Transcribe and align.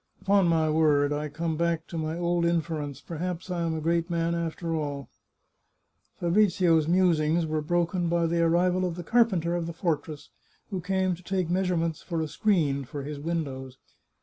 Upon 0.21 0.47
my 0.47 0.67
word, 0.67 1.13
I 1.13 1.29
come 1.29 1.57
back 1.57 1.85
to 1.89 1.95
my 1.95 2.17
old 2.17 2.43
inference; 2.43 3.01
perhaps 3.01 3.51
I 3.51 3.61
am 3.61 3.75
a 3.75 3.79
great 3.81 4.09
man, 4.09 4.33
after 4.33 4.73
all!" 4.73 5.09
Fabrizio's 6.19 6.87
musings 6.87 7.45
were 7.45 7.61
broken 7.61 8.09
by 8.09 8.25
the 8.25 8.41
arrival 8.41 8.83
of 8.83 8.95
the 8.95 9.03
car 9.03 9.25
penter 9.25 9.55
of 9.55 9.67
the 9.67 9.73
fortress, 9.73 10.31
who 10.71 10.81
came 10.81 11.13
to 11.13 11.21
take 11.21 11.51
measurements 11.51 12.01
for 12.01 12.19
a 12.19 12.27
screen 12.27 12.83
for 12.83 13.03
his 13.03 13.19
windows. 13.19 13.77